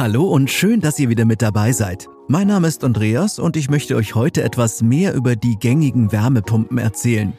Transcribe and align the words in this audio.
Hallo 0.00 0.24
und 0.24 0.50
schön, 0.50 0.80
dass 0.80 0.98
ihr 0.98 1.10
wieder 1.10 1.26
mit 1.26 1.42
dabei 1.42 1.72
seid. 1.72 2.08
Mein 2.26 2.46
Name 2.46 2.68
ist 2.68 2.84
Andreas 2.84 3.38
und 3.38 3.54
ich 3.54 3.68
möchte 3.68 3.96
euch 3.96 4.14
heute 4.14 4.42
etwas 4.42 4.80
mehr 4.80 5.12
über 5.12 5.36
die 5.36 5.58
gängigen 5.58 6.10
Wärmepumpen 6.10 6.78
erzählen. 6.78 7.34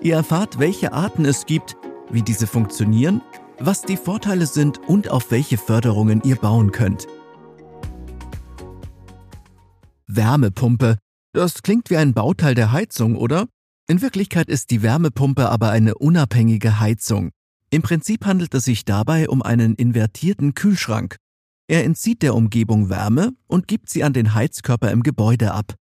Ihr 0.00 0.14
erfahrt, 0.14 0.60
welche 0.60 0.92
Arten 0.92 1.24
es 1.24 1.44
gibt, 1.44 1.74
wie 2.12 2.22
diese 2.22 2.46
funktionieren, 2.46 3.20
was 3.58 3.82
die 3.82 3.96
Vorteile 3.96 4.46
sind 4.46 4.78
und 4.86 5.10
auf 5.10 5.32
welche 5.32 5.58
Förderungen 5.58 6.22
ihr 6.24 6.36
bauen 6.36 6.70
könnt. 6.70 7.08
Wärmepumpe. 10.06 10.98
Das 11.32 11.64
klingt 11.64 11.90
wie 11.90 11.96
ein 11.96 12.14
Bauteil 12.14 12.54
der 12.54 12.70
Heizung, 12.70 13.16
oder? 13.16 13.48
In 13.88 14.02
Wirklichkeit 14.02 14.48
ist 14.48 14.70
die 14.70 14.82
Wärmepumpe 14.82 15.48
aber 15.48 15.70
eine 15.70 15.96
unabhängige 15.96 16.78
Heizung. 16.78 17.32
Im 17.70 17.82
Prinzip 17.82 18.24
handelt 18.24 18.54
es 18.54 18.66
sich 18.66 18.84
dabei 18.84 19.28
um 19.28 19.42
einen 19.42 19.74
invertierten 19.74 20.54
Kühlschrank. 20.54 21.16
Er 21.66 21.84
entzieht 21.84 22.22
der 22.22 22.34
Umgebung 22.34 22.90
Wärme 22.90 23.32
und 23.46 23.68
gibt 23.68 23.88
sie 23.88 24.04
an 24.04 24.12
den 24.12 24.34
Heizkörper 24.34 24.90
im 24.90 25.02
Gebäude 25.02 25.52
ab. 25.52 25.74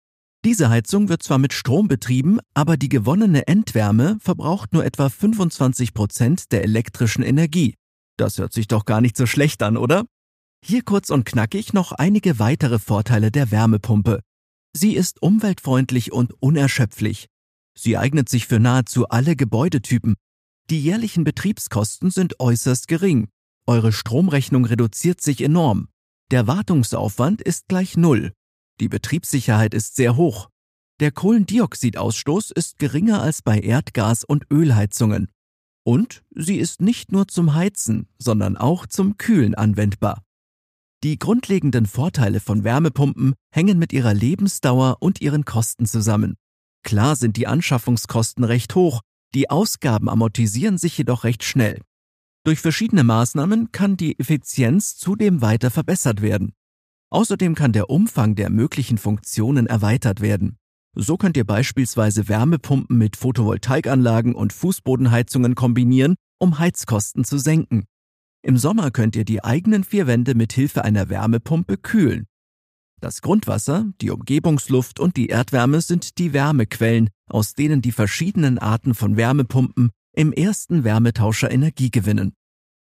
Diese 0.45 0.69
Heizung 0.71 1.09
wird 1.09 1.23
zwar 1.23 1.39
mit 1.39 1.53
Strom 1.53 1.89
betrieben, 1.89 2.39
aber 2.55 2.77
die 2.77 2.89
gewonnene 2.89 3.47
Endwärme 3.47 4.19
verbraucht 4.21 4.73
nur 4.73 4.85
etwa 4.85 5.09
25 5.09 5.93
Prozent 5.93 6.53
der 6.53 6.65
elektrischen 6.65 7.23
Energie. 7.23 7.75
Das 8.17 8.39
hört 8.39 8.53
sich 8.53 8.69
doch 8.69 8.85
gar 8.85 9.01
nicht 9.01 9.17
so 9.17 9.27
schlecht 9.27 9.63
an, 9.63 9.77
oder? 9.77 10.05
Hier 10.63 10.83
kurz 10.83 11.11
und 11.11 11.25
knackig 11.25 11.73
noch 11.73 11.93
einige 11.93 12.39
weitere 12.39 12.79
Vorteile 12.79 13.31
der 13.31 13.51
Wärmepumpe. 13.51 14.21
Sie 14.75 14.95
ist 14.95 15.23
umweltfreundlich 15.23 16.13
und 16.13 16.35
unerschöpflich. 16.41 17.29
Sie 17.79 17.97
eignet 17.97 18.29
sich 18.29 18.47
für 18.47 18.61
nahezu 18.61 19.09
alle 19.09 19.37
Gebäudetypen. 19.37 20.17
Die 20.69 20.81
jährlichen 20.81 21.25
Betriebskosten 21.25 22.11
sind 22.11 22.39
äußerst 22.39 22.89
gering. 22.89 23.29
Eure 23.71 23.93
Stromrechnung 23.93 24.65
reduziert 24.65 25.21
sich 25.21 25.41
enorm. 25.41 25.87
Der 26.33 26.49
Wartungsaufwand 26.49 27.41
ist 27.41 27.69
gleich 27.69 27.97
Null. 27.97 28.33
Die 28.81 28.89
Betriebssicherheit 28.89 29.75
ist 29.75 29.95
sehr 29.95 30.17
hoch. 30.17 30.49
Der 30.99 31.13
Kohlendioxidausstoß 31.13 32.51
ist 32.51 32.81
geringer 32.81 33.23
als 33.23 33.43
bei 33.43 33.61
Erdgas- 33.61 34.25
und 34.25 34.45
Ölheizungen. 34.51 35.29
Und 35.85 36.25
sie 36.35 36.57
ist 36.57 36.81
nicht 36.81 37.13
nur 37.13 37.29
zum 37.29 37.55
Heizen, 37.55 38.09
sondern 38.19 38.57
auch 38.57 38.87
zum 38.87 39.19
Kühlen 39.19 39.55
anwendbar. 39.55 40.25
Die 41.05 41.21
grundlegenden 41.21 41.87
Vorteile 41.87 42.41
von 42.41 42.65
Wärmepumpen 42.65 43.35
hängen 43.55 43.79
mit 43.79 43.93
ihrer 43.93 44.15
Lebensdauer 44.15 44.97
und 44.99 45.21
ihren 45.21 45.45
Kosten 45.45 45.87
zusammen. 45.87 46.35
Klar 46.83 47.15
sind 47.15 47.37
die 47.37 47.47
Anschaffungskosten 47.47 48.43
recht 48.43 48.75
hoch, 48.75 49.01
die 49.33 49.49
Ausgaben 49.49 50.09
amortisieren 50.09 50.77
sich 50.77 50.99
jedoch 50.99 51.23
recht 51.23 51.45
schnell. 51.45 51.81
Durch 52.45 52.61
verschiedene 52.61 53.05
Maßnahmen 53.05 53.71
kann 53.71 53.99
die 53.99 54.19
Effizienz 54.19 54.97
zudem 54.97 55.43
weiter 55.43 55.71
verbessert 55.71 56.23
werden. 56.23 56.53
Außerdem 57.11 57.55
kann 57.55 57.73
der 57.73 57.91
Umfang 57.91 58.35
der 58.35 58.51
möglichen 58.51 58.97
Funktionen 58.97 59.67
erweitert 59.67 60.21
werden. 60.21 60.57
So 60.95 61.17
könnt 61.17 61.37
ihr 61.37 61.45
beispielsweise 61.45 62.29
Wärmepumpen 62.29 62.97
mit 62.97 63.17
Photovoltaikanlagen 63.17 64.35
und 64.35 64.53
Fußbodenheizungen 64.53 65.55
kombinieren, 65.55 66.15
um 66.39 66.59
Heizkosten 66.59 67.25
zu 67.25 67.39
senken. 67.39 67.85
Im 68.43 68.57
Sommer 68.57 68.91
könnt 68.91 69.17
ihr 69.17 69.25
die 69.25 69.45
eigenen 69.45 69.85
vier 69.85 70.07
Wände 70.07 70.35
mit 70.35 70.53
Hilfe 70.55 70.83
einer 70.83 71.11
Wärmepumpe 71.11 71.77
kühlen. 71.77 72.27
Das 73.01 73.21
Grundwasser, 73.21 73.87
die 74.01 74.11
Umgebungsluft 74.11 74.99
und 74.99 75.17
die 75.17 75.29
Erdwärme 75.29 75.81
sind 75.83 76.19
die 76.19 76.33
Wärmequellen, 76.33 77.11
aus 77.27 77.55
denen 77.55 77.83
die 77.83 77.93
verschiedenen 77.93 78.59
Arten 78.59 78.95
von 78.95 79.17
Wärmepumpen 79.17 79.91
im 80.13 80.33
ersten 80.33 80.85
Wärmetauscher 80.85 81.51
Energie 81.51 81.91
gewinnen. 81.91 82.35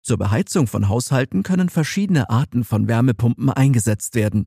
Zur 0.01 0.17
Beheizung 0.17 0.67
von 0.67 0.87
Haushalten 0.87 1.43
können 1.43 1.69
verschiedene 1.69 2.29
Arten 2.29 2.63
von 2.63 2.87
Wärmepumpen 2.87 3.49
eingesetzt 3.49 4.15
werden. 4.15 4.45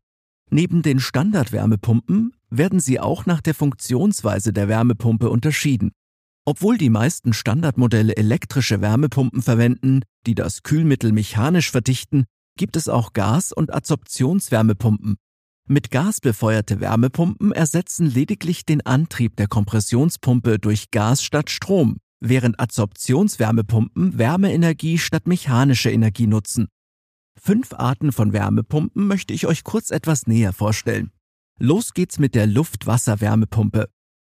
Neben 0.51 0.83
den 0.83 0.99
Standardwärmepumpen 0.99 2.35
werden 2.49 2.81
sie 2.81 2.99
auch 2.99 3.27
nach 3.27 3.41
der 3.41 3.55
Funktionsweise 3.55 4.53
der 4.53 4.69
Wärmepumpe 4.69 5.29
unterschieden. 5.29 5.93
Obwohl 6.47 6.79
die 6.79 6.91
meisten 6.91 7.33
Standardmodelle 7.33 8.17
elektrische 8.17 8.81
Wärmepumpen 8.81 9.43
verwenden, 9.43 10.01
die 10.27 10.35
das 10.35 10.63
Kühlmittel 10.63 11.13
mechanisch 11.13 11.71
verdichten, 11.71 12.25
gibt 12.57 12.77
es 12.77 12.89
auch 12.89 13.13
Gas- 13.13 13.53
und 13.53 13.73
Adsorptionswärmepumpen. 13.73 15.17
Mit 15.69 15.91
Gas 15.91 16.21
befeuerte 16.21 16.81
Wärmepumpen 16.81 17.53
ersetzen 17.53 18.07
lediglich 18.07 18.65
den 18.65 18.85
Antrieb 18.85 19.37
der 19.37 19.47
Kompressionspumpe 19.47 20.59
durch 20.59 20.91
Gas 20.91 21.23
statt 21.23 21.51
Strom 21.51 21.99
während 22.21 22.61
Adsorptionswärmepumpen 22.61 24.19
Wärmeenergie 24.19 24.99
statt 24.99 25.27
mechanische 25.27 25.91
Energie 25.91 26.27
nutzen. 26.27 26.69
Fünf 27.41 27.73
Arten 27.73 28.13
von 28.13 28.33
Wärmepumpen 28.33 29.07
möchte 29.07 29.33
ich 29.33 29.47
euch 29.47 29.65
kurz 29.65 29.91
etwas 29.91 30.27
näher 30.27 30.53
vorstellen. 30.53 31.11
Los 31.59 31.95
geht's 31.95 32.19
mit 32.19 32.35
der 32.35 32.47
Luft-Wasser-Wärmepumpe. 32.47 33.89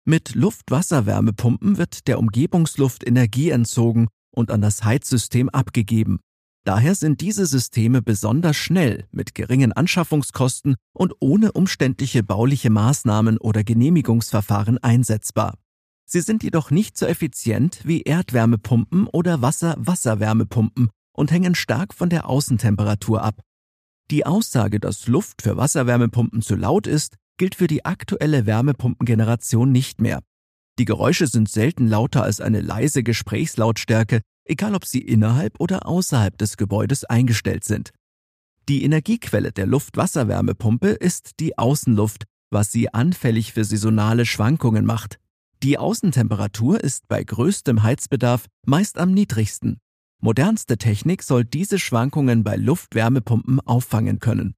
Mit 0.06 0.36
Luft-Wasser-Wärmepumpen 0.36 1.78
wird 1.78 2.08
der 2.08 2.20
Umgebungsluft 2.20 3.06
Energie 3.06 3.50
entzogen 3.50 4.08
und 4.32 4.52
an 4.52 4.62
das 4.62 4.84
Heizsystem 4.84 5.50
abgegeben. 5.50 6.20
Daher 6.66 6.96
sind 6.96 7.20
diese 7.20 7.46
Systeme 7.46 8.02
besonders 8.02 8.56
schnell, 8.56 9.06
mit 9.12 9.36
geringen 9.36 9.74
Anschaffungskosten 9.74 10.76
und 10.94 11.14
ohne 11.20 11.52
umständliche 11.52 12.24
bauliche 12.24 12.70
Maßnahmen 12.70 13.38
oder 13.38 13.66
Genehmigungsverfahren 13.66 14.78
einsetzbar. 14.78 15.58
Sie 16.06 16.22
sind 16.22 16.44
jedoch 16.44 16.72
nicht 16.72 16.98
so 16.98 17.06
effizient 17.06 17.80
wie 17.84 18.02
Erdwärmepumpen 18.02 19.08
oder 19.08 19.42
Wasser-Wasserwärmepumpen 19.42 20.90
und 21.14 21.32
hängen 21.32 21.56
stark 21.56 21.94
von 21.94 22.10
der 22.10 22.30
Außentemperatur 22.30 23.22
ab. 23.22 23.42
Die 24.12 24.26
Aussage, 24.26 24.80
dass 24.80 25.08
Luft 25.08 25.42
für 25.42 25.58
Wasserwärmepumpen 25.58 26.42
zu 26.42 26.56
laut 26.56 26.88
ist, 26.88 27.16
gilt 27.38 27.56
für 27.56 27.68
die 27.68 27.86
aktuelle 27.86 28.46
Wärmepumpengeneration 28.46 29.72
nicht 29.72 30.02
mehr. 30.02 30.22
Die 30.80 30.86
Geräusche 30.86 31.28
sind 31.28 31.50
selten 31.50 31.88
lauter 31.88 32.24
als 32.24 32.42
eine 32.42 32.62
leise 32.62 33.04
Gesprächslautstärke, 33.04 34.22
egal 34.46 34.76
ob 34.76 34.86
sie 34.86 35.02
innerhalb 35.02 35.60
oder 35.60 35.88
außerhalb 35.88 36.38
des 36.38 36.58
Gebäudes 36.58 37.06
eingestellt 37.06 37.64
sind. 37.64 37.92
Die 38.70 38.84
Energiequelle 38.84 39.52
der 39.52 39.66
Luft-Wasser-Wärmepumpe 39.68 40.90
ist 40.90 41.40
die 41.40 41.58
Außenluft, 41.58 42.26
was 42.50 42.72
sie 42.72 42.94
anfällig 42.94 43.54
für 43.54 43.66
saisonale 43.66 44.26
Schwankungen 44.26 44.86
macht. 44.86 45.20
Die 45.64 45.78
Außentemperatur 45.78 46.84
ist 46.84 47.08
bei 47.08 47.24
größtem 47.24 47.84
Heizbedarf 47.84 48.48
meist 48.66 48.98
am 48.98 49.14
niedrigsten. 49.14 49.78
Modernste 50.22 50.78
Technik 50.78 51.24
soll 51.24 51.46
diese 51.46 51.80
Schwankungen 51.80 52.44
bei 52.44 52.58
Luftwärmepumpen 52.58 53.62
auffangen 53.62 54.20
können. 54.20 54.56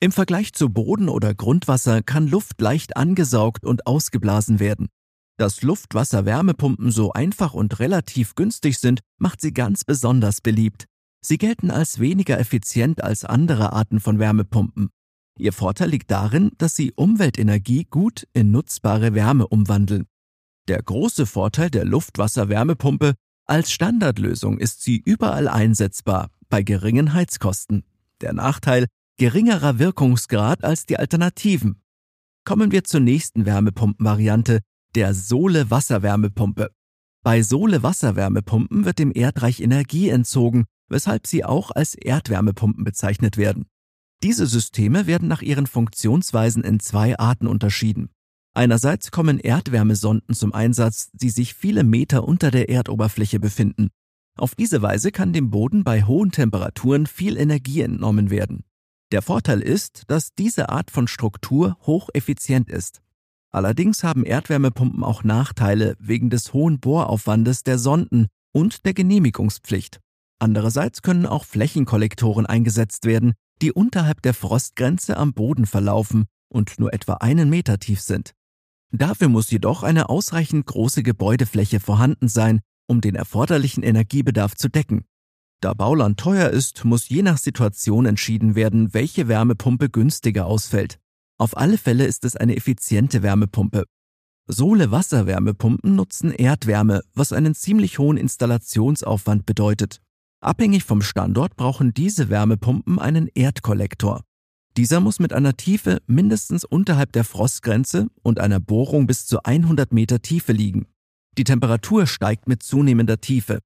Im 0.00 0.10
Vergleich 0.10 0.52
zu 0.54 0.68
Boden 0.70 1.08
oder 1.08 1.32
Grundwasser 1.32 2.02
kann 2.02 2.26
Luft 2.26 2.60
leicht 2.60 2.96
angesaugt 2.96 3.64
und 3.64 3.86
ausgeblasen 3.86 4.58
werden. 4.58 4.88
Dass 5.36 5.62
Luftwasser-Wärmepumpen 5.62 6.90
so 6.90 7.12
einfach 7.12 7.54
und 7.54 7.78
relativ 7.78 8.34
günstig 8.34 8.80
sind, 8.80 8.98
macht 9.16 9.40
sie 9.40 9.54
ganz 9.54 9.84
besonders 9.84 10.40
beliebt. 10.40 10.86
Sie 11.24 11.38
gelten 11.38 11.70
als 11.70 12.00
weniger 12.00 12.36
effizient 12.40 13.04
als 13.04 13.24
andere 13.24 13.72
Arten 13.74 14.00
von 14.00 14.18
Wärmepumpen. 14.18 14.90
Ihr 15.38 15.52
Vorteil 15.52 15.90
liegt 15.90 16.10
darin, 16.10 16.50
dass 16.58 16.74
sie 16.74 16.92
Umweltenergie 16.96 17.84
gut 17.84 18.26
in 18.32 18.50
nutzbare 18.50 19.14
Wärme 19.14 19.46
umwandeln. 19.46 20.06
Der 20.68 20.82
große 20.82 21.24
Vorteil 21.24 21.70
der 21.70 21.86
Luftwasser-Wärmepumpe, 21.86 23.14
als 23.46 23.72
Standardlösung 23.72 24.58
ist 24.58 24.82
sie 24.82 24.98
überall 24.98 25.48
einsetzbar, 25.48 26.28
bei 26.50 26.62
geringen 26.62 27.14
Heizkosten. 27.14 27.84
Der 28.20 28.34
Nachteil, 28.34 28.86
geringerer 29.16 29.78
Wirkungsgrad 29.78 30.64
als 30.64 30.84
die 30.84 30.98
Alternativen. 30.98 31.80
Kommen 32.44 32.70
wir 32.70 32.84
zur 32.84 33.00
nächsten 33.00 33.46
Wärmepumpenvariante, 33.46 34.60
der 34.94 35.14
Sohle-Wasserwärmepumpe. 35.14 36.70
Bei 37.24 37.42
Sohle-Wasserwärmepumpen 37.42 38.84
wird 38.84 38.98
dem 38.98 39.12
Erdreich 39.14 39.60
Energie 39.60 40.10
entzogen, 40.10 40.66
weshalb 40.90 41.26
sie 41.26 41.46
auch 41.46 41.70
als 41.70 41.94
Erdwärmepumpen 41.94 42.84
bezeichnet 42.84 43.38
werden. 43.38 43.64
Diese 44.22 44.46
Systeme 44.46 45.06
werden 45.06 45.28
nach 45.28 45.40
ihren 45.40 45.66
Funktionsweisen 45.66 46.62
in 46.62 46.78
zwei 46.78 47.18
Arten 47.18 47.46
unterschieden. 47.46 48.10
Einerseits 48.58 49.12
kommen 49.12 49.38
Erdwärmesonden 49.38 50.34
zum 50.34 50.52
Einsatz, 50.52 51.10
die 51.12 51.30
sich 51.30 51.54
viele 51.54 51.84
Meter 51.84 52.26
unter 52.26 52.50
der 52.50 52.68
Erdoberfläche 52.68 53.38
befinden. 53.38 53.90
Auf 54.36 54.56
diese 54.56 54.82
Weise 54.82 55.12
kann 55.12 55.32
dem 55.32 55.50
Boden 55.50 55.84
bei 55.84 56.02
hohen 56.02 56.32
Temperaturen 56.32 57.06
viel 57.06 57.36
Energie 57.36 57.82
entnommen 57.82 58.30
werden. 58.30 58.64
Der 59.12 59.22
Vorteil 59.22 59.60
ist, 59.60 60.02
dass 60.08 60.34
diese 60.34 60.70
Art 60.70 60.90
von 60.90 61.06
Struktur 61.06 61.76
hocheffizient 61.82 62.68
ist. 62.68 63.00
Allerdings 63.52 64.02
haben 64.02 64.24
Erdwärmepumpen 64.24 65.04
auch 65.04 65.22
Nachteile 65.22 65.94
wegen 66.00 66.28
des 66.28 66.52
hohen 66.52 66.80
Bohraufwandes 66.80 67.62
der 67.62 67.78
Sonden 67.78 68.26
und 68.50 68.84
der 68.84 68.92
Genehmigungspflicht. 68.92 70.00
Andererseits 70.40 71.02
können 71.02 71.26
auch 71.26 71.44
Flächenkollektoren 71.44 72.44
eingesetzt 72.44 73.04
werden, 73.04 73.34
die 73.62 73.70
unterhalb 73.70 74.20
der 74.22 74.34
Frostgrenze 74.34 75.16
am 75.16 75.32
Boden 75.32 75.64
verlaufen 75.64 76.24
und 76.48 76.80
nur 76.80 76.92
etwa 76.92 77.14
einen 77.14 77.50
Meter 77.50 77.78
tief 77.78 78.00
sind. 78.00 78.34
Dafür 78.90 79.28
muss 79.28 79.50
jedoch 79.50 79.82
eine 79.82 80.08
ausreichend 80.08 80.66
große 80.66 81.02
Gebäudefläche 81.02 81.80
vorhanden 81.80 82.28
sein, 82.28 82.60
um 82.86 83.00
den 83.00 83.14
erforderlichen 83.14 83.82
Energiebedarf 83.82 84.54
zu 84.54 84.68
decken. 84.68 85.04
Da 85.60 85.74
Bauland 85.74 86.18
teuer 86.18 86.50
ist, 86.50 86.84
muss 86.84 87.08
je 87.08 87.22
nach 87.22 87.36
Situation 87.36 88.06
entschieden 88.06 88.54
werden, 88.54 88.94
welche 88.94 89.28
Wärmepumpe 89.28 89.90
günstiger 89.90 90.46
ausfällt. 90.46 90.98
Auf 91.36 91.56
alle 91.56 91.78
Fälle 91.78 92.06
ist 92.06 92.24
es 92.24 92.36
eine 92.36 92.56
effiziente 92.56 93.22
Wärmepumpe. 93.22 93.84
Sohle-Wasserwärmepumpen 94.46 95.94
nutzen 95.94 96.32
Erdwärme, 96.32 97.02
was 97.12 97.32
einen 97.32 97.54
ziemlich 97.54 97.98
hohen 97.98 98.16
Installationsaufwand 98.16 99.44
bedeutet. 99.44 100.00
Abhängig 100.40 100.84
vom 100.84 101.02
Standort 101.02 101.56
brauchen 101.56 101.92
diese 101.92 102.30
Wärmepumpen 102.30 102.98
einen 102.98 103.28
Erdkollektor. 103.34 104.22
Dieser 104.78 105.00
muss 105.00 105.18
mit 105.18 105.32
einer 105.32 105.56
Tiefe 105.56 106.00
mindestens 106.06 106.64
unterhalb 106.64 107.10
der 107.10 107.24
Frostgrenze 107.24 108.06
und 108.22 108.38
einer 108.38 108.60
Bohrung 108.60 109.08
bis 109.08 109.26
zu 109.26 109.42
100 109.42 109.92
Meter 109.92 110.22
Tiefe 110.22 110.52
liegen. 110.52 110.86
Die 111.36 111.42
Temperatur 111.42 112.06
steigt 112.06 112.46
mit 112.46 112.62
zunehmender 112.62 113.20
Tiefe. 113.20 113.58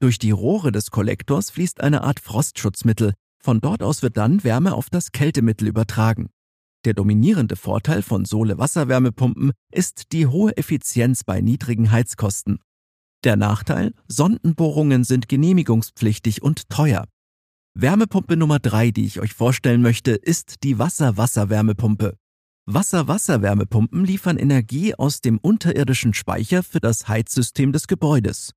Durch 0.00 0.18
die 0.18 0.32
Rohre 0.32 0.70
des 0.70 0.90
Kollektors 0.90 1.48
fließt 1.50 1.80
eine 1.80 2.02
Art 2.02 2.20
Frostschutzmittel. 2.20 3.14
Von 3.42 3.62
dort 3.62 3.82
aus 3.82 4.02
wird 4.02 4.18
dann 4.18 4.44
Wärme 4.44 4.74
auf 4.74 4.90
das 4.90 5.12
Kältemittel 5.12 5.66
übertragen. 5.66 6.28
Der 6.84 6.92
dominierende 6.92 7.56
Vorteil 7.56 8.02
von 8.02 8.26
Sohle-Wasserwärmepumpen 8.26 9.52
ist 9.72 10.12
die 10.12 10.26
hohe 10.26 10.54
Effizienz 10.58 11.24
bei 11.24 11.40
niedrigen 11.40 11.90
Heizkosten. 11.90 12.58
Der 13.24 13.36
Nachteil? 13.36 13.94
Sondenbohrungen 14.08 15.04
sind 15.04 15.26
genehmigungspflichtig 15.26 16.42
und 16.42 16.68
teuer. 16.68 17.06
Wärmepumpe 17.74 18.36
Nummer 18.36 18.58
drei, 18.58 18.90
die 18.90 19.06
ich 19.06 19.20
euch 19.20 19.32
vorstellen 19.32 19.80
möchte, 19.80 20.10
ist 20.10 20.64
die 20.64 20.78
Wasser-Wasser-Wärmepumpe. 20.78 22.16
Wasser-Wasser-Wärmepumpen 22.66 24.04
liefern 24.04 24.38
Energie 24.38 24.94
aus 24.94 25.20
dem 25.20 25.38
unterirdischen 25.38 26.12
Speicher 26.12 26.62
für 26.62 26.80
das 26.80 27.08
Heizsystem 27.08 27.72
des 27.72 27.86
Gebäudes. 27.86 28.52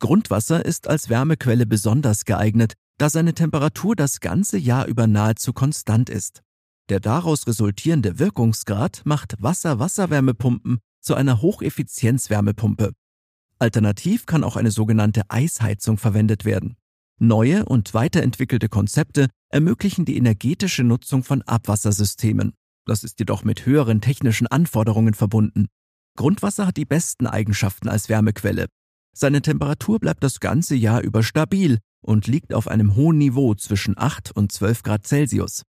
Grundwasser 0.00 0.64
ist 0.64 0.88
als 0.88 1.08
Wärmequelle 1.08 1.64
besonders 1.64 2.24
geeignet, 2.24 2.74
da 2.98 3.08
seine 3.08 3.34
Temperatur 3.34 3.94
das 3.94 4.20
ganze 4.20 4.58
Jahr 4.58 4.86
über 4.86 5.06
nahezu 5.06 5.52
konstant 5.52 6.10
ist. 6.10 6.42
Der 6.88 7.00
daraus 7.00 7.46
resultierende 7.46 8.18
Wirkungsgrad 8.18 9.02
macht 9.04 9.36
Wasser-Wasserwärmepumpen 9.40 10.80
zu 11.00 11.14
einer 11.14 11.40
Hocheffizienz-Wärmepumpe. 11.40 12.92
Alternativ 13.58 14.26
kann 14.26 14.44
auch 14.44 14.56
eine 14.56 14.70
sogenannte 14.70 15.22
Eisheizung 15.28 15.98
verwendet 15.98 16.44
werden. 16.44 16.76
Neue 17.18 17.64
und 17.64 17.94
weiterentwickelte 17.94 18.68
Konzepte 18.68 19.28
ermöglichen 19.48 20.04
die 20.04 20.18
energetische 20.18 20.84
Nutzung 20.84 21.24
von 21.24 21.40
Abwassersystemen. 21.40 22.52
Das 22.84 23.04
ist 23.04 23.18
jedoch 23.18 23.42
mit 23.42 23.64
höheren 23.64 24.02
technischen 24.02 24.46
Anforderungen 24.46 25.14
verbunden. 25.14 25.66
Grundwasser 26.18 26.66
hat 26.66 26.76
die 26.76 26.84
besten 26.84 27.26
Eigenschaften 27.26 27.88
als 27.88 28.10
Wärmequelle. 28.10 28.66
Seine 29.16 29.40
Temperatur 29.40 29.98
bleibt 29.98 30.22
das 30.22 30.40
ganze 30.40 30.74
Jahr 30.76 31.00
über 31.00 31.22
stabil 31.22 31.78
und 32.02 32.26
liegt 32.26 32.52
auf 32.52 32.68
einem 32.68 32.96
hohen 32.96 33.16
Niveau 33.16 33.54
zwischen 33.54 33.96
8 33.96 34.32
und 34.32 34.52
12 34.52 34.82
Grad 34.82 35.06
Celsius. 35.06 35.62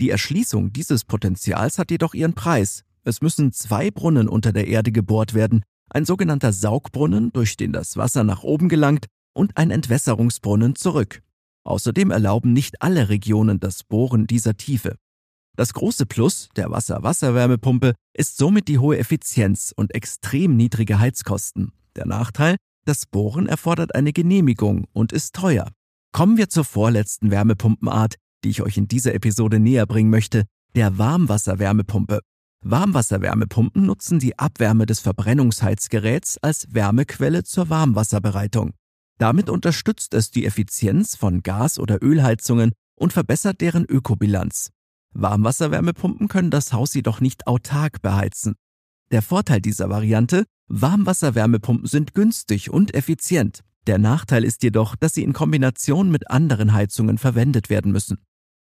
Die 0.00 0.10
Erschließung 0.10 0.72
dieses 0.72 1.04
Potenzials 1.04 1.80
hat 1.80 1.90
jedoch 1.90 2.14
ihren 2.14 2.34
Preis. 2.34 2.82
Es 3.02 3.20
müssen 3.20 3.52
zwei 3.52 3.90
Brunnen 3.90 4.28
unter 4.28 4.52
der 4.52 4.68
Erde 4.68 4.92
gebohrt 4.92 5.34
werden, 5.34 5.64
ein 5.90 6.04
sogenannter 6.04 6.52
Saugbrunnen, 6.52 7.32
durch 7.32 7.56
den 7.56 7.72
das 7.72 7.96
Wasser 7.96 8.22
nach 8.22 8.44
oben 8.44 8.68
gelangt, 8.68 9.06
und 9.34 9.56
ein 9.56 9.70
Entwässerungsbrunnen 9.70 10.76
zurück. 10.76 11.22
Außerdem 11.64 12.10
erlauben 12.10 12.52
nicht 12.52 12.82
alle 12.82 13.08
Regionen 13.08 13.60
das 13.60 13.84
Bohren 13.84 14.26
dieser 14.26 14.56
Tiefe. 14.56 14.96
Das 15.56 15.74
große 15.74 16.06
Plus 16.06 16.48
der 16.56 16.70
Wasser-Wasserwärmepumpe 16.70 17.94
ist 18.14 18.38
somit 18.38 18.68
die 18.68 18.78
hohe 18.78 18.98
Effizienz 18.98 19.72
und 19.76 19.94
extrem 19.94 20.56
niedrige 20.56 20.98
Heizkosten. 20.98 21.72
Der 21.94 22.06
Nachteil, 22.06 22.56
das 22.86 23.06
Bohren 23.06 23.46
erfordert 23.46 23.94
eine 23.94 24.12
Genehmigung 24.12 24.86
und 24.92 25.12
ist 25.12 25.34
teuer. 25.34 25.70
Kommen 26.12 26.36
wir 26.36 26.48
zur 26.48 26.64
vorletzten 26.64 27.30
Wärmepumpenart, 27.30 28.16
die 28.44 28.50
ich 28.50 28.62
euch 28.62 28.76
in 28.76 28.88
dieser 28.88 29.14
Episode 29.14 29.60
näher 29.60 29.86
bringen 29.86 30.10
möchte, 30.10 30.44
der 30.74 30.98
Warmwasserwärmepumpe. 30.98 32.20
Warmwasserwärmepumpen 32.64 33.86
nutzen 33.86 34.18
die 34.18 34.38
Abwärme 34.38 34.86
des 34.86 35.00
Verbrennungsheizgeräts 35.00 36.38
als 36.38 36.72
Wärmequelle 36.72 37.44
zur 37.44 37.68
Warmwasserbereitung. 37.68 38.72
Damit 39.18 39.48
unterstützt 39.48 40.14
es 40.14 40.30
die 40.30 40.44
Effizienz 40.44 41.16
von 41.16 41.42
Gas- 41.42 41.78
oder 41.78 42.02
Ölheizungen 42.02 42.72
und 42.96 43.12
verbessert 43.12 43.60
deren 43.60 43.84
Ökobilanz. 43.84 44.70
Warmwasserwärmepumpen 45.14 46.28
können 46.28 46.50
das 46.50 46.72
Haus 46.72 46.94
jedoch 46.94 47.20
nicht 47.20 47.46
autark 47.46 48.02
beheizen. 48.02 48.54
Der 49.10 49.22
Vorteil 49.22 49.60
dieser 49.60 49.90
Variante, 49.90 50.44
Warmwasserwärmepumpen 50.68 51.86
sind 51.86 52.14
günstig 52.14 52.70
und 52.70 52.94
effizient. 52.94 53.60
Der 53.86 53.98
Nachteil 53.98 54.44
ist 54.44 54.62
jedoch, 54.62 54.96
dass 54.96 55.12
sie 55.14 55.22
in 55.22 55.32
Kombination 55.32 56.10
mit 56.10 56.30
anderen 56.30 56.72
Heizungen 56.72 57.18
verwendet 57.18 57.68
werden 57.68 57.92
müssen. 57.92 58.18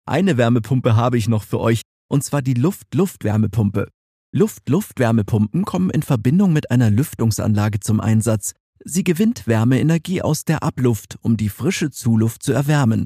Eine 0.06 0.38
Wärmepumpe 0.38 0.96
habe 0.96 1.18
ich 1.18 1.28
noch 1.28 1.44
für 1.44 1.60
euch, 1.60 1.82
und 2.08 2.24
zwar 2.24 2.42
die 2.42 2.56
Luft-Luft-Wärmepumpe. 2.56 3.90
Luft-Luft-Wärmepumpen 4.34 5.66
kommen 5.66 5.90
in 5.90 6.02
Verbindung 6.02 6.54
mit 6.54 6.72
einer 6.72 6.90
Lüftungsanlage 6.90 7.82
zum 7.82 8.00
Einsatz. 8.00 8.54
Sie 8.84 9.04
gewinnt 9.04 9.48
Wärmeenergie 9.48 10.22
aus 10.22 10.44
der 10.44 10.64
Abluft, 10.64 11.18
um 11.22 11.38
die 11.38 11.50
frische 11.50 11.92
Zuluft 11.92 12.44
zu 12.44 12.52
erwärmen. 12.52 13.06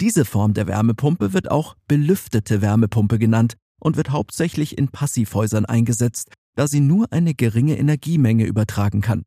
Diese 0.00 0.24
Form 0.24 0.54
der 0.54 0.66
Wärmepumpe 0.68 1.32
wird 1.32 1.50
auch 1.50 1.74
belüftete 1.88 2.62
Wärmepumpe 2.62 3.18
genannt 3.18 3.54
und 3.80 3.96
wird 3.96 4.10
hauptsächlich 4.10 4.78
in 4.78 4.88
Passivhäusern 4.88 5.66
eingesetzt, 5.66 6.32
da 6.54 6.68
sie 6.68 6.80
nur 6.80 7.12
eine 7.12 7.34
geringe 7.34 7.76
Energiemenge 7.76 8.44
übertragen 8.44 9.00
kann. 9.00 9.24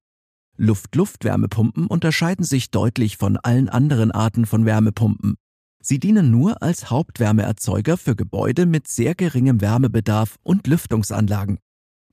Luft-Luft-Wärmepumpen 0.58 1.88
unterscheiden 1.88 2.46
sich 2.46 2.72
deutlich 2.72 3.18
von 3.18 3.38
allen 3.38 3.68
anderen 3.70 4.12
Arten 4.12 4.46
von 4.46 4.66
Wärmepumpen. 4.66 5.36
Sie 5.84 6.00
dienen 6.00 6.30
nur 6.30 6.62
als 6.62 6.90
Hauptwärmeerzeuger 6.90 7.98
für 7.98 8.16
Gebäude 8.16 8.66
mit 8.66 8.88
sehr 8.88 9.16
geringem 9.16 9.62
Wärmebedarf 9.62 10.38
und 10.44 10.68
Lüftungsanlagen. 10.68 11.58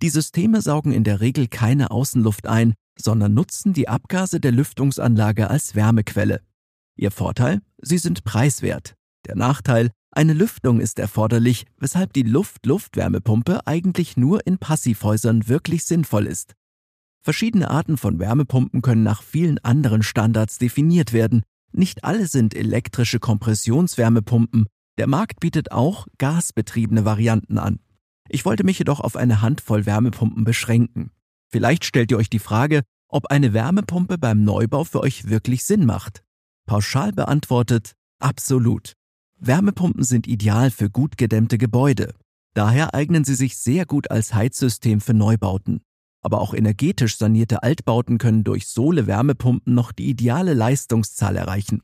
Die 0.00 0.08
Systeme 0.08 0.62
saugen 0.62 0.92
in 0.92 1.04
der 1.04 1.20
Regel 1.20 1.48
keine 1.48 1.90
Außenluft 1.90 2.46
ein, 2.46 2.74
sondern 3.00 3.34
nutzen 3.34 3.72
die 3.72 3.88
Abgase 3.88 4.40
der 4.40 4.52
Lüftungsanlage 4.52 5.50
als 5.50 5.74
Wärmequelle. 5.74 6.40
Ihr 6.96 7.10
Vorteil? 7.10 7.60
Sie 7.80 7.98
sind 7.98 8.24
preiswert. 8.24 8.94
Der 9.26 9.36
Nachteil? 9.36 9.90
Eine 10.10 10.32
Lüftung 10.32 10.80
ist 10.80 10.98
erforderlich, 10.98 11.66
weshalb 11.78 12.12
die 12.12 12.22
Luft-Luft-Wärmepumpe 12.22 13.66
eigentlich 13.66 14.16
nur 14.16 14.46
in 14.46 14.58
Passivhäusern 14.58 15.48
wirklich 15.48 15.84
sinnvoll 15.84 16.26
ist. 16.26 16.54
Verschiedene 17.22 17.70
Arten 17.70 17.96
von 17.96 18.18
Wärmepumpen 18.18 18.80
können 18.80 19.02
nach 19.02 19.22
vielen 19.22 19.58
anderen 19.58 20.02
Standards 20.02 20.58
definiert 20.58 21.12
werden, 21.12 21.42
nicht 21.72 22.04
alle 22.04 22.26
sind 22.26 22.54
elektrische 22.54 23.20
Kompressionswärmepumpen, 23.20 24.66
der 24.96 25.06
Markt 25.06 25.40
bietet 25.40 25.70
auch 25.70 26.06
gasbetriebene 26.18 27.04
Varianten 27.04 27.58
an. 27.58 27.78
Ich 28.28 28.44
wollte 28.44 28.64
mich 28.64 28.78
jedoch 28.78 29.00
auf 29.00 29.16
eine 29.16 29.42
Handvoll 29.42 29.86
Wärmepumpen 29.86 30.44
beschränken. 30.44 31.10
Vielleicht 31.50 31.84
stellt 31.84 32.10
ihr 32.10 32.18
euch 32.18 32.30
die 32.30 32.40
Frage, 32.40 32.82
ob 33.08 33.26
eine 33.26 33.52
Wärmepumpe 33.52 34.18
beim 34.18 34.44
Neubau 34.44 34.84
für 34.84 35.00
euch 35.00 35.28
wirklich 35.28 35.64
Sinn 35.64 35.86
macht. 35.86 36.22
Pauschal 36.66 37.12
beantwortet, 37.12 37.94
absolut. 38.20 38.92
Wärmepumpen 39.40 40.04
sind 40.04 40.26
ideal 40.26 40.70
für 40.70 40.90
gut 40.90 41.16
gedämmte 41.16 41.58
Gebäude. 41.58 42.14
Daher 42.54 42.94
eignen 42.94 43.24
sie 43.24 43.34
sich 43.34 43.56
sehr 43.56 43.86
gut 43.86 44.10
als 44.10 44.34
Heizsystem 44.34 45.00
für 45.00 45.14
Neubauten. 45.14 45.80
Aber 46.22 46.40
auch 46.40 46.54
energetisch 46.54 47.16
sanierte 47.16 47.62
Altbauten 47.62 48.18
können 48.18 48.44
durch 48.44 48.66
Sohle-Wärmepumpen 48.66 49.74
noch 49.74 49.92
die 49.92 50.08
ideale 50.08 50.54
Leistungszahl 50.54 51.36
erreichen. 51.36 51.82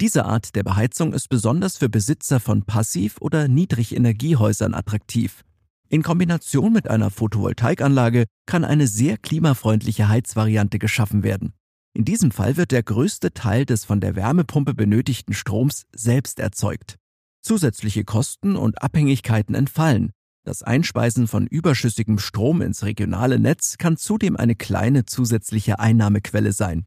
Diese 0.00 0.26
Art 0.26 0.54
der 0.56 0.64
Beheizung 0.64 1.14
ist 1.14 1.28
besonders 1.28 1.78
für 1.78 1.88
Besitzer 1.88 2.40
von 2.40 2.64
Passiv- 2.64 3.20
oder 3.20 3.48
Niedrigenergiehäusern 3.48 4.74
attraktiv. 4.74 5.44
In 5.88 6.02
Kombination 6.02 6.72
mit 6.72 6.88
einer 6.90 7.10
Photovoltaikanlage 7.10 8.24
kann 8.46 8.64
eine 8.64 8.86
sehr 8.86 9.16
klimafreundliche 9.18 10.08
Heizvariante 10.08 10.78
geschaffen 10.78 11.22
werden. 11.22 11.52
In 11.94 12.04
diesem 12.04 12.30
Fall 12.30 12.56
wird 12.56 12.72
der 12.72 12.82
größte 12.82 13.32
Teil 13.32 13.64
des 13.64 13.84
von 13.84 14.00
der 14.00 14.16
Wärmepumpe 14.16 14.74
benötigten 14.74 15.32
Stroms 15.32 15.86
selbst 15.94 16.40
erzeugt. 16.40 16.96
Zusätzliche 17.40 18.04
Kosten 18.04 18.56
und 18.56 18.82
Abhängigkeiten 18.82 19.54
entfallen, 19.54 20.10
das 20.46 20.62
Einspeisen 20.62 21.26
von 21.26 21.48
überschüssigem 21.48 22.20
Strom 22.20 22.62
ins 22.62 22.84
regionale 22.84 23.40
Netz 23.40 23.78
kann 23.78 23.96
zudem 23.96 24.36
eine 24.36 24.54
kleine 24.54 25.04
zusätzliche 25.04 25.80
Einnahmequelle 25.80 26.52
sein. 26.52 26.84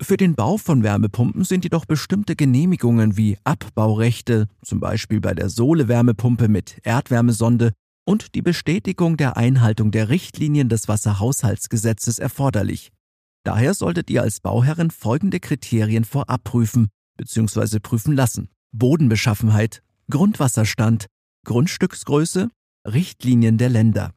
Für 0.00 0.16
den 0.16 0.34
Bau 0.34 0.56
von 0.56 0.82
Wärmepumpen 0.82 1.44
sind 1.44 1.64
jedoch 1.64 1.84
bestimmte 1.84 2.36
Genehmigungen 2.36 3.18
wie 3.18 3.36
Abbaurechte, 3.44 4.48
zum 4.64 4.80
Beispiel 4.80 5.20
bei 5.20 5.34
der 5.34 5.50
Sohle-Wärmepumpe 5.50 6.48
mit 6.48 6.78
Erdwärmesonde, 6.84 7.74
und 8.04 8.34
die 8.34 8.42
Bestätigung 8.42 9.16
der 9.16 9.36
Einhaltung 9.36 9.90
der 9.90 10.08
Richtlinien 10.08 10.68
des 10.68 10.88
Wasserhaushaltsgesetzes 10.88 12.18
erforderlich. 12.18 12.90
Daher 13.44 13.74
solltet 13.74 14.10
ihr 14.10 14.22
als 14.22 14.40
Bauherrin 14.40 14.90
folgende 14.90 15.40
Kriterien 15.40 16.04
vorab 16.04 16.44
prüfen 16.44 16.88
bzw. 17.16 17.78
prüfen 17.80 18.14
lassen. 18.14 18.48
Bodenbeschaffenheit, 18.72 19.82
Grundwasserstand, 20.10 21.06
Grundstücksgröße, 21.44 22.48
Richtlinien 22.86 23.58
der 23.58 23.68
Länder. 23.68 24.12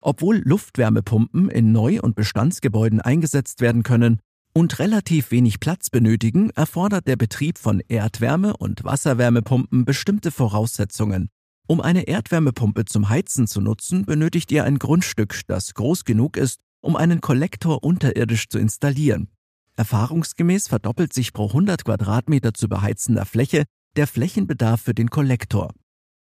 Obwohl 0.00 0.42
Luftwärmepumpen 0.44 1.50
in 1.50 1.72
Neu- 1.72 2.00
und 2.00 2.14
Bestandsgebäuden 2.14 3.00
eingesetzt 3.00 3.60
werden 3.60 3.82
können, 3.82 4.20
und 4.52 4.78
relativ 4.78 5.30
wenig 5.30 5.60
Platz 5.60 5.90
benötigen, 5.90 6.50
erfordert 6.50 7.06
der 7.06 7.16
Betrieb 7.16 7.58
von 7.58 7.80
Erdwärme- 7.88 8.56
und 8.56 8.82
Wasserwärmepumpen 8.82 9.84
bestimmte 9.84 10.30
Voraussetzungen. 10.30 11.28
Um 11.70 11.80
eine 11.80 12.08
Erdwärmepumpe 12.08 12.84
zum 12.84 13.10
Heizen 13.10 13.46
zu 13.46 13.60
nutzen, 13.60 14.04
benötigt 14.04 14.50
ihr 14.50 14.64
ein 14.64 14.80
Grundstück, 14.80 15.42
das 15.46 15.72
groß 15.74 16.04
genug 16.04 16.36
ist, 16.36 16.58
um 16.80 16.96
einen 16.96 17.20
Kollektor 17.20 17.84
unterirdisch 17.84 18.48
zu 18.48 18.58
installieren. 18.58 19.28
Erfahrungsgemäß 19.76 20.66
verdoppelt 20.66 21.12
sich 21.12 21.32
pro 21.32 21.46
100 21.46 21.84
Quadratmeter 21.84 22.54
zu 22.54 22.68
beheizender 22.68 23.24
Fläche 23.24 23.66
der 23.94 24.08
Flächenbedarf 24.08 24.80
für 24.80 24.94
den 24.94 25.10
Kollektor. 25.10 25.70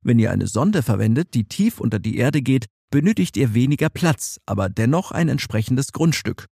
Wenn 0.03 0.19
ihr 0.19 0.29
eine 0.29 0.45
Sonde 0.45 0.83
verwendet, 0.83 1.33
die 1.33 1.45
tief 1.45 1.79
unter 1.79 1.97
die 1.97 2.17
Erde 2.17 2.43
geht, 2.43 2.67
benötigt 2.91 3.35
ihr 3.35 3.55
weniger 3.55 3.89
Platz, 3.89 4.39
aber 4.45 4.69
dennoch 4.69 5.09
ein 5.09 5.29
entsprechendes 5.29 5.93
Grundstück. 5.93 6.45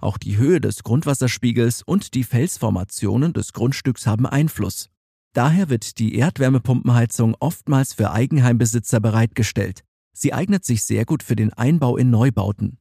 Auch 0.00 0.16
die 0.16 0.36
Höhe 0.36 0.60
des 0.60 0.84
Grundwasserspiegels 0.84 1.82
und 1.84 2.14
die 2.14 2.22
Felsformationen 2.22 3.32
des 3.32 3.52
Grundstücks 3.52 4.06
haben 4.06 4.26
Einfluss. 4.26 4.90
Daher 5.34 5.68
wird 5.68 5.98
die 5.98 6.14
Erdwärmepumpenheizung 6.14 7.36
oftmals 7.40 7.92
für 7.92 8.12
Eigenheimbesitzer 8.12 9.00
bereitgestellt. 9.00 9.82
Sie 10.12 10.32
eignet 10.32 10.64
sich 10.64 10.84
sehr 10.84 11.04
gut 11.04 11.24
für 11.24 11.34
den 11.34 11.52
Einbau 11.52 11.96
in 11.96 12.08
Neubauten. 12.08 12.78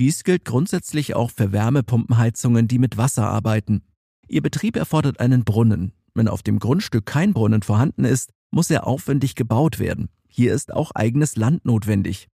Dies 0.00 0.24
gilt 0.24 0.44
grundsätzlich 0.44 1.14
auch 1.14 1.30
für 1.30 1.52
Wärmepumpenheizungen, 1.52 2.66
die 2.66 2.80
mit 2.80 2.96
Wasser 2.96 3.28
arbeiten. 3.28 3.82
Ihr 4.26 4.42
Betrieb 4.42 4.76
erfordert 4.76 5.20
einen 5.20 5.44
Brunnen. 5.44 5.92
Wenn 6.12 6.26
auf 6.26 6.42
dem 6.42 6.58
Grundstück 6.58 7.06
kein 7.06 7.32
Brunnen 7.34 7.62
vorhanden 7.62 8.04
ist, 8.04 8.32
muss 8.50 8.68
er 8.68 8.86
aufwendig 8.86 9.36
gebaut 9.36 9.78
werden. 9.78 10.08
Hier 10.28 10.54
ist 10.54 10.74
auch 10.74 10.90
eigenes 10.92 11.36
Land 11.36 11.64
notwendig. 11.64 12.26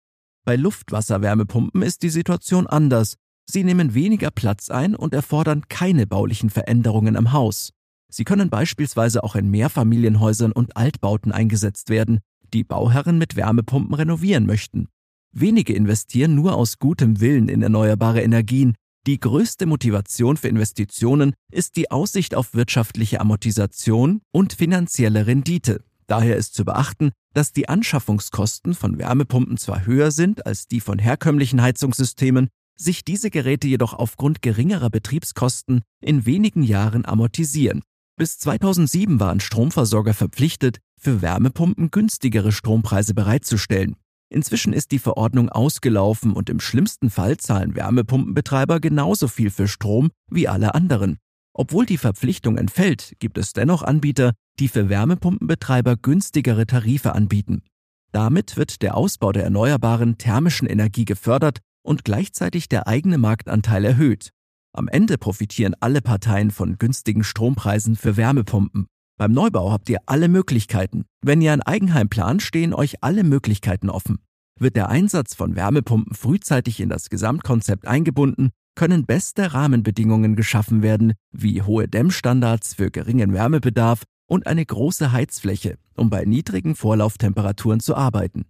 Bei 0.46 0.56
Luftwasserwärmepumpen 0.56 1.82
ist 1.82 2.02
die 2.02 2.10
Situation 2.10 2.66
anders. 2.66 3.16
Sie 3.44 3.64
nehmen 3.64 3.92
weniger 3.92 4.30
Platz 4.30 4.70
ein 4.70 4.94
und 4.94 5.12
erfordern 5.12 5.64
keine 5.68 6.06
baulichen 6.06 6.48
Veränderungen 6.48 7.16
am 7.16 7.32
Haus. 7.32 7.72
Sie 8.10 8.24
können 8.24 8.50
beispielsweise 8.50 9.22
auch 9.22 9.36
in 9.36 9.50
Mehrfamilienhäusern 9.50 10.52
und 10.52 10.76
Altbauten 10.76 11.32
eingesetzt 11.32 11.90
werden, 11.90 12.20
die 12.54 12.64
Bauherren 12.64 13.18
mit 13.18 13.36
Wärmepumpen 13.36 13.94
renovieren 13.94 14.46
möchten. 14.46 14.88
Wenige 15.32 15.74
investieren 15.74 16.34
nur 16.34 16.54
aus 16.56 16.78
gutem 16.78 17.20
Willen 17.20 17.48
in 17.48 17.62
erneuerbare 17.62 18.22
Energien. 18.22 18.74
Die 19.06 19.20
größte 19.20 19.66
Motivation 19.66 20.36
für 20.36 20.48
Investitionen 20.48 21.34
ist 21.52 21.76
die 21.76 21.90
Aussicht 21.90 22.34
auf 22.34 22.54
wirtschaftliche 22.54 23.20
Amortisation 23.20 24.22
und 24.32 24.54
finanzielle 24.54 25.26
Rendite. 25.26 25.84
Daher 26.06 26.36
ist 26.36 26.54
zu 26.54 26.64
beachten, 26.64 27.12
dass 27.34 27.52
die 27.52 27.68
Anschaffungskosten 27.68 28.74
von 28.74 28.98
Wärmepumpen 28.98 29.58
zwar 29.58 29.84
höher 29.84 30.10
sind 30.10 30.46
als 30.46 30.66
die 30.66 30.80
von 30.80 30.98
herkömmlichen 30.98 31.60
Heizungssystemen, 31.60 32.48
sich 32.76 33.04
diese 33.04 33.30
Geräte 33.30 33.68
jedoch 33.68 33.92
aufgrund 33.92 34.40
geringerer 34.40 34.88
Betriebskosten 34.88 35.82
in 36.00 36.24
wenigen 36.24 36.62
Jahren 36.62 37.04
amortisieren. 37.04 37.82
Bis 38.18 38.36
2007 38.40 39.20
waren 39.20 39.38
Stromversorger 39.38 40.12
verpflichtet, 40.12 40.80
für 41.00 41.22
Wärmepumpen 41.22 41.92
günstigere 41.92 42.50
Strompreise 42.50 43.14
bereitzustellen. 43.14 43.94
Inzwischen 44.28 44.72
ist 44.72 44.90
die 44.90 44.98
Verordnung 44.98 45.48
ausgelaufen 45.48 46.32
und 46.32 46.50
im 46.50 46.58
schlimmsten 46.58 47.10
Fall 47.10 47.36
zahlen 47.36 47.76
Wärmepumpenbetreiber 47.76 48.80
genauso 48.80 49.28
viel 49.28 49.50
für 49.50 49.68
Strom 49.68 50.10
wie 50.28 50.48
alle 50.48 50.74
anderen. 50.74 51.18
Obwohl 51.54 51.86
die 51.86 51.96
Verpflichtung 51.96 52.58
entfällt, 52.58 53.14
gibt 53.20 53.38
es 53.38 53.52
dennoch 53.52 53.84
Anbieter, 53.84 54.32
die 54.58 54.66
für 54.66 54.88
Wärmepumpenbetreiber 54.88 55.94
günstigere 55.94 56.66
Tarife 56.66 57.14
anbieten. 57.14 57.62
Damit 58.10 58.56
wird 58.56 58.82
der 58.82 58.96
Ausbau 58.96 59.30
der 59.30 59.44
erneuerbaren 59.44 60.18
thermischen 60.18 60.66
Energie 60.66 61.04
gefördert 61.04 61.60
und 61.82 62.04
gleichzeitig 62.04 62.68
der 62.68 62.88
eigene 62.88 63.16
Marktanteil 63.16 63.84
erhöht. 63.84 64.32
Am 64.72 64.88
Ende 64.88 65.18
profitieren 65.18 65.74
alle 65.80 66.00
Parteien 66.02 66.50
von 66.50 66.78
günstigen 66.78 67.24
Strompreisen 67.24 67.96
für 67.96 68.16
Wärmepumpen. 68.16 68.86
Beim 69.18 69.32
Neubau 69.32 69.72
habt 69.72 69.88
ihr 69.88 69.98
alle 70.06 70.28
Möglichkeiten. 70.28 71.04
Wenn 71.22 71.40
ihr 71.40 71.52
ein 71.52 71.62
Eigenheim 71.62 72.08
plant, 72.08 72.42
stehen 72.42 72.72
euch 72.72 73.02
alle 73.02 73.24
Möglichkeiten 73.24 73.90
offen. 73.90 74.18
Wird 74.60 74.76
der 74.76 74.88
Einsatz 74.88 75.34
von 75.34 75.56
Wärmepumpen 75.56 76.14
frühzeitig 76.14 76.80
in 76.80 76.88
das 76.88 77.10
Gesamtkonzept 77.10 77.86
eingebunden, 77.86 78.50
können 78.76 79.06
beste 79.06 79.54
Rahmenbedingungen 79.54 80.36
geschaffen 80.36 80.82
werden, 80.82 81.14
wie 81.32 81.62
hohe 81.62 81.88
Dämmstandards 81.88 82.74
für 82.74 82.92
geringen 82.92 83.32
Wärmebedarf 83.32 84.04
und 84.28 84.46
eine 84.46 84.64
große 84.64 85.10
Heizfläche, 85.10 85.78
um 85.96 86.10
bei 86.10 86.24
niedrigen 86.24 86.76
Vorlauftemperaturen 86.76 87.80
zu 87.80 87.96
arbeiten. 87.96 88.44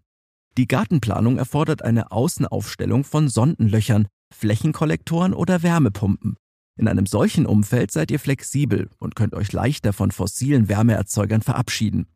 Die 0.58 0.68
Gartenplanung 0.68 1.38
erfordert 1.38 1.82
eine 1.82 2.10
Außenaufstellung 2.10 3.04
von 3.04 3.28
Sondenlöchern, 3.28 4.08
Flächenkollektoren 4.34 5.34
oder 5.34 5.62
Wärmepumpen. 5.62 6.36
In 6.78 6.86
einem 6.86 7.06
solchen 7.06 7.44
Umfeld 7.46 7.90
seid 7.90 8.10
ihr 8.10 8.20
flexibel 8.20 8.88
und 8.98 9.16
könnt 9.16 9.34
euch 9.34 9.52
leichter 9.52 9.92
von 9.92 10.12
fossilen 10.12 10.68
Wärmeerzeugern 10.68 11.42
verabschieden. 11.42 12.06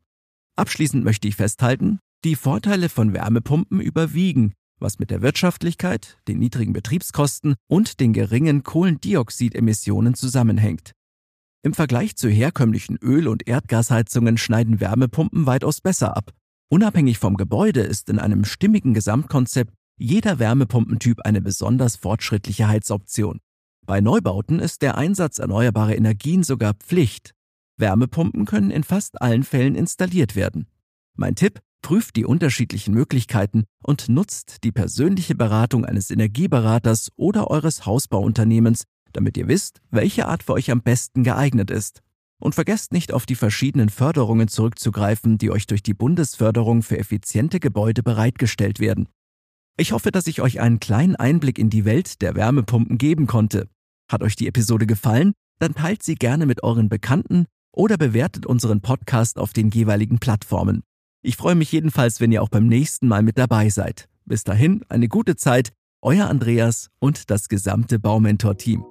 Abschließend 0.56 1.04
möchte 1.04 1.26
ich 1.26 1.36
festhalten, 1.36 1.98
die 2.24 2.36
Vorteile 2.36 2.88
von 2.88 3.12
Wärmepumpen 3.12 3.80
überwiegen, 3.80 4.52
was 4.78 4.98
mit 4.98 5.10
der 5.10 5.22
Wirtschaftlichkeit, 5.22 6.18
den 6.28 6.38
niedrigen 6.38 6.72
Betriebskosten 6.72 7.56
und 7.68 8.00
den 8.00 8.12
geringen 8.12 8.62
Kohlendioxidemissionen 8.62 10.14
zusammenhängt. 10.14 10.92
Im 11.64 11.74
Vergleich 11.74 12.16
zu 12.16 12.28
herkömmlichen 12.28 12.96
Öl- 12.96 13.28
und 13.28 13.46
Erdgasheizungen 13.48 14.36
schneiden 14.36 14.80
Wärmepumpen 14.80 15.46
weitaus 15.46 15.80
besser 15.80 16.16
ab. 16.16 16.32
Unabhängig 16.68 17.18
vom 17.18 17.36
Gebäude 17.36 17.80
ist 17.80 18.08
in 18.08 18.18
einem 18.18 18.44
stimmigen 18.44 18.94
Gesamtkonzept 18.94 19.72
jeder 19.96 20.38
Wärmepumpentyp 20.38 21.20
eine 21.24 21.40
besonders 21.40 21.96
fortschrittliche 21.96 22.68
Heizoption. 22.68 23.40
Bei 23.86 24.00
Neubauten 24.00 24.58
ist 24.58 24.82
der 24.82 24.96
Einsatz 24.96 25.38
erneuerbarer 25.38 25.96
Energien 25.96 26.42
sogar 26.42 26.74
Pflicht. 26.74 27.32
Wärmepumpen 27.76 28.44
können 28.44 28.70
in 28.70 28.84
fast 28.84 29.20
allen 29.20 29.42
Fällen 29.42 29.74
installiert 29.74 30.36
werden. 30.36 30.66
Mein 31.14 31.34
Tipp, 31.34 31.60
prüft 31.82 32.16
die 32.16 32.24
unterschiedlichen 32.24 32.94
Möglichkeiten 32.94 33.64
und 33.82 34.08
nutzt 34.08 34.64
die 34.64 34.72
persönliche 34.72 35.34
Beratung 35.34 35.84
eines 35.84 36.10
Energieberaters 36.10 37.10
oder 37.16 37.50
eures 37.50 37.84
Hausbauunternehmens, 37.84 38.84
damit 39.12 39.36
ihr 39.36 39.48
wisst, 39.48 39.82
welche 39.90 40.26
Art 40.26 40.44
für 40.44 40.54
euch 40.54 40.70
am 40.70 40.80
besten 40.80 41.24
geeignet 41.24 41.70
ist. 41.70 42.00
Und 42.38 42.54
vergesst 42.54 42.92
nicht 42.92 43.12
auf 43.12 43.26
die 43.26 43.34
verschiedenen 43.34 43.88
Förderungen 43.88 44.48
zurückzugreifen, 44.48 45.38
die 45.38 45.50
euch 45.50 45.66
durch 45.66 45.82
die 45.82 45.94
Bundesförderung 45.94 46.82
für 46.82 46.98
effiziente 46.98 47.60
Gebäude 47.60 48.02
bereitgestellt 48.02 48.80
werden. 48.80 49.08
Ich 49.78 49.92
hoffe, 49.92 50.10
dass 50.10 50.26
ich 50.26 50.42
euch 50.42 50.60
einen 50.60 50.80
kleinen 50.80 51.16
Einblick 51.16 51.58
in 51.58 51.70
die 51.70 51.84
Welt 51.84 52.20
der 52.20 52.34
Wärmepumpen 52.34 52.98
geben 52.98 53.26
konnte. 53.26 53.68
Hat 54.10 54.22
euch 54.22 54.36
die 54.36 54.46
Episode 54.46 54.86
gefallen? 54.86 55.32
Dann 55.60 55.74
teilt 55.74 56.02
sie 56.02 56.14
gerne 56.14 56.44
mit 56.44 56.62
euren 56.62 56.88
Bekannten 56.88 57.46
oder 57.72 57.96
bewertet 57.96 58.44
unseren 58.44 58.82
Podcast 58.82 59.38
auf 59.38 59.52
den 59.52 59.70
jeweiligen 59.70 60.18
Plattformen. 60.18 60.82
Ich 61.22 61.36
freue 61.36 61.54
mich 61.54 61.72
jedenfalls, 61.72 62.20
wenn 62.20 62.32
ihr 62.32 62.42
auch 62.42 62.50
beim 62.50 62.66
nächsten 62.66 63.08
Mal 63.08 63.22
mit 63.22 63.38
dabei 63.38 63.70
seid. 63.70 64.08
Bis 64.26 64.44
dahin, 64.44 64.84
eine 64.88 65.08
gute 65.08 65.36
Zeit, 65.36 65.72
euer 66.02 66.28
Andreas 66.28 66.88
und 66.98 67.30
das 67.30 67.48
gesamte 67.48 67.98
Baumentor-Team. 67.98 68.84